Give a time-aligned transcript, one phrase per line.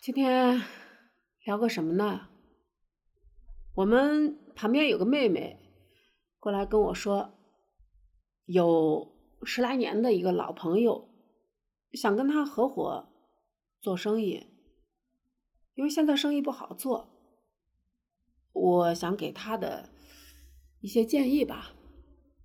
[0.00, 0.62] 今天
[1.44, 2.28] 聊个什么呢？
[3.74, 5.58] 我们旁边有个妹妹
[6.38, 7.34] 过来跟我说，
[8.44, 11.10] 有十来年的一个老朋友
[11.92, 13.08] 想跟他合伙
[13.80, 14.46] 做生意，
[15.74, 17.10] 因为现在生意不好做。
[18.52, 19.90] 我想给他的
[20.80, 21.72] 一些建议吧。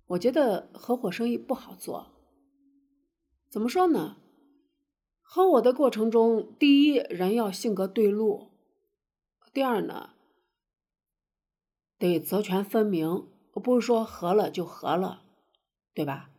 [0.06, 2.08] 我觉得合伙生意不好做，
[3.48, 4.16] 怎么说呢？
[5.26, 8.52] 和我的过程中，第一人要性格对路，
[9.52, 10.10] 第二呢，
[11.98, 15.24] 得责权分明，不是说和了就和了，
[15.92, 16.30] 对吧？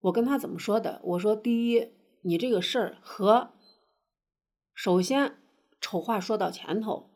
[0.00, 1.00] 我跟他怎么说的？
[1.04, 3.52] 我说第一，你这个事儿和，
[4.74, 5.38] 首先
[5.80, 7.08] 丑话说到前头，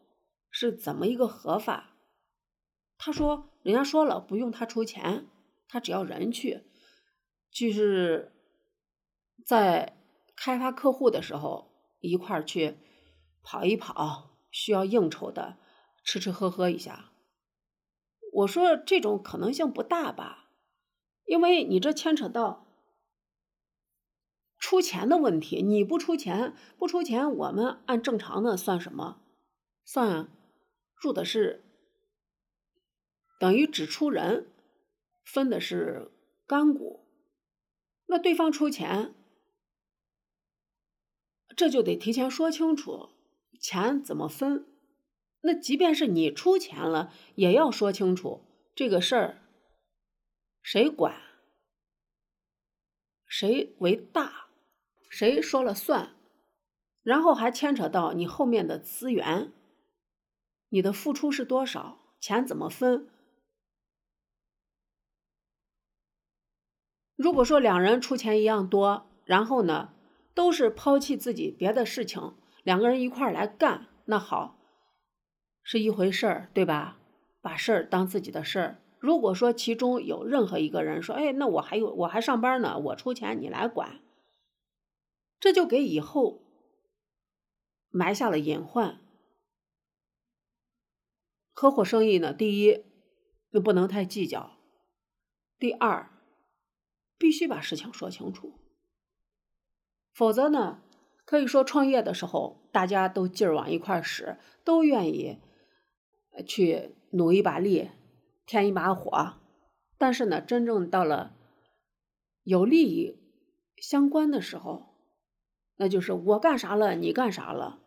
[0.50, 1.96] 是怎么一个合法？
[2.96, 5.26] 他说，人家说了不用他出钱，
[5.66, 6.62] 他只要人去，
[7.50, 8.30] 就是
[9.44, 9.95] 在。
[10.36, 12.76] 开发客户的时候，一块儿去
[13.42, 15.58] 跑一跑，需要应酬的，
[16.04, 17.12] 吃吃喝喝一下。
[18.32, 20.50] 我说这种可能性不大吧，
[21.24, 22.66] 因为你这牵扯到
[24.58, 29.22] 出钱的问题，你不出钱，不出钱，我们按正常的算什么？
[29.84, 30.28] 算
[31.00, 31.64] 入的是
[33.38, 34.52] 等于只出人，
[35.24, 36.10] 分的是
[36.46, 37.06] 干股，
[38.06, 39.14] 那对方出钱。
[41.56, 43.08] 这就得提前说清楚，
[43.58, 44.66] 钱怎么分？
[45.40, 49.42] 那即便是你出钱了，也要说清楚这个事儿
[50.60, 51.20] 谁管，
[53.26, 54.48] 谁为大，
[55.08, 56.14] 谁说了算，
[57.02, 59.52] 然后还牵扯到你后面的资源，
[60.68, 63.08] 你的付出是多少，钱怎么分？
[67.14, 69.94] 如果说两人出钱一样多，然后呢？
[70.36, 74.58] 都是抛弃自己别的事情，两个人一块儿来干，那好，
[75.62, 76.98] 是一回事儿，对吧？
[77.40, 78.82] 把事儿当自己的事儿。
[78.98, 84.00] 如果说其中有任何一个人说：“哎，那我还有我还上班呢，我出钱你来管。”
[85.40, 86.42] 这就给以后
[87.88, 89.00] 埋下了隐患。
[91.54, 92.84] 合伙生意呢，第一，
[93.52, 94.58] 你不能太计较；
[95.58, 96.10] 第二，
[97.16, 98.65] 必须把事情说清楚。
[100.16, 100.80] 否则呢，
[101.26, 105.38] 可以说创业的时候大家都劲儿往一块使，都愿意
[106.46, 107.90] 去努一把力，
[108.46, 109.34] 添一把火。
[109.98, 111.36] 但是呢，真正到了
[112.44, 113.18] 有利益
[113.76, 114.86] 相关的时候，
[115.76, 117.80] 那就是我干啥了，你干啥了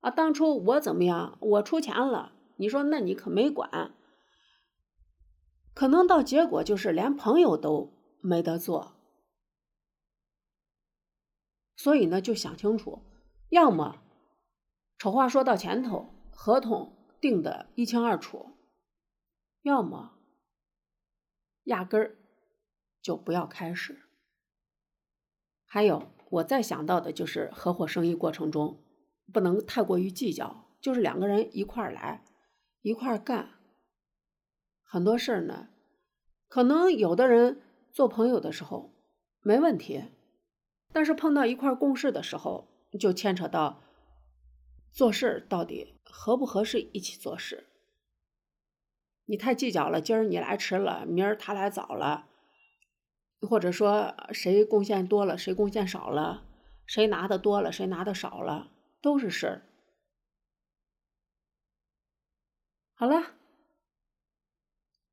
[0.00, 0.10] 啊？
[0.10, 3.94] 当初我怎么样，我出钱了，你说那你可没管，
[5.72, 8.95] 可能到结果就是连朋友都没得做。
[11.76, 13.02] 所以呢，就想清楚，
[13.50, 14.02] 要么
[14.98, 18.56] 丑话说到前头，合同定的一清二楚；
[19.62, 20.18] 要么
[21.64, 22.16] 压根儿
[23.02, 24.02] 就不要开始。
[25.66, 28.82] 还有，我再想到的就是合伙生意过程中
[29.32, 32.24] 不能太过于计较，就是两个人一块儿来，
[32.80, 33.50] 一块儿干。
[34.82, 35.68] 很多事儿呢，
[36.48, 37.60] 可能有的人
[37.92, 38.94] 做朋友的时候
[39.40, 40.04] 没问题。
[40.96, 42.68] 但是碰到一块共事的时候，
[42.98, 43.82] 就牵扯到
[44.92, 47.66] 做事到底合不合适一起做事。
[49.26, 52.30] 你太计较了，今儿你来迟了，明儿他来早了，
[53.42, 56.46] 或者说谁贡献多了，谁贡献少了，
[56.86, 59.66] 谁拿的多了，谁拿的少了，都是事儿。
[62.94, 63.34] 好了，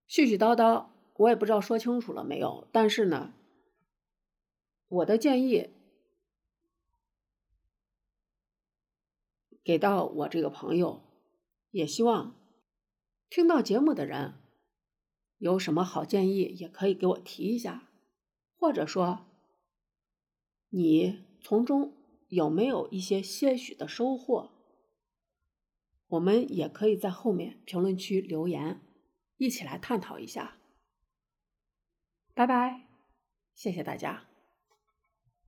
[0.08, 3.34] 絮絮叨叨，我也不知道说清楚了没有，但是呢。
[4.94, 5.72] 我的建议
[9.64, 11.02] 给到我这个朋友，
[11.72, 12.36] 也希望
[13.28, 14.36] 听到节目的人
[15.38, 17.90] 有什么好建议，也可以给我提一下，
[18.56, 19.26] 或者说
[20.70, 21.96] 你从中
[22.28, 24.52] 有没有一些些许的收获，
[26.08, 28.80] 我们也可以在后面评论区留言，
[29.38, 30.60] 一起来探讨一下。
[32.36, 32.88] 拜拜，
[33.56, 34.33] 谢谢大家。